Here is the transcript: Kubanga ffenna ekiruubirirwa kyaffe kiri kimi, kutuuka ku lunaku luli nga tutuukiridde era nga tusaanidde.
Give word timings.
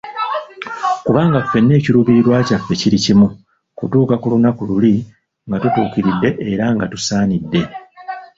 Kubanga 1.05 1.37
ffenna 1.45 1.73
ekiruubirirwa 1.79 2.37
kyaffe 2.47 2.73
kiri 2.81 2.97
kimi, 3.05 3.27
kutuuka 3.77 4.15
ku 4.21 4.27
lunaku 4.33 4.61
luli 4.69 4.93
nga 5.45 5.57
tutuukiridde 5.61 6.29
era 6.49 6.65
nga 6.75 6.85
tusaanidde. 6.91 7.61